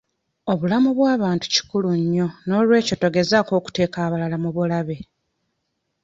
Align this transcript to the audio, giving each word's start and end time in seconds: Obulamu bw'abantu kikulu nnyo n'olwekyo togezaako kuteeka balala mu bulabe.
Obulamu 0.51 0.89
bw'abantu 0.97 1.45
kikulu 1.53 1.89
nnyo 2.01 2.27
n'olwekyo 2.45 2.95
togezaako 3.01 3.53
kuteeka 3.65 4.01
balala 4.11 4.37
mu 4.43 4.49
bulabe. 4.55 4.97